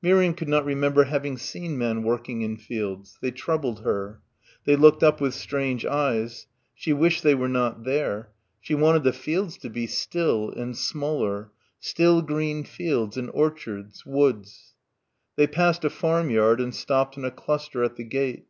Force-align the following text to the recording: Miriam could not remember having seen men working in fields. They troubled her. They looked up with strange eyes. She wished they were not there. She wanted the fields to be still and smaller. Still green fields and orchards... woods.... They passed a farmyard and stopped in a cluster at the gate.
Miriam 0.00 0.32
could 0.32 0.48
not 0.48 0.64
remember 0.64 1.04
having 1.04 1.36
seen 1.36 1.76
men 1.76 2.02
working 2.02 2.40
in 2.40 2.56
fields. 2.56 3.18
They 3.20 3.30
troubled 3.30 3.80
her. 3.80 4.22
They 4.64 4.76
looked 4.76 5.02
up 5.02 5.20
with 5.20 5.34
strange 5.34 5.84
eyes. 5.84 6.46
She 6.74 6.94
wished 6.94 7.22
they 7.22 7.34
were 7.34 7.50
not 7.50 7.84
there. 7.84 8.30
She 8.62 8.74
wanted 8.74 9.02
the 9.04 9.12
fields 9.12 9.58
to 9.58 9.68
be 9.68 9.86
still 9.86 10.48
and 10.48 10.74
smaller. 10.74 11.52
Still 11.80 12.22
green 12.22 12.64
fields 12.64 13.18
and 13.18 13.28
orchards... 13.34 14.06
woods.... 14.06 14.72
They 15.36 15.46
passed 15.46 15.84
a 15.84 15.90
farmyard 15.90 16.62
and 16.62 16.74
stopped 16.74 17.18
in 17.18 17.24
a 17.26 17.30
cluster 17.30 17.84
at 17.84 17.96
the 17.96 18.04
gate. 18.04 18.46